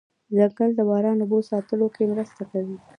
[0.37, 2.77] ځنګل د باران اوبو ساتلو کې مرسته کوي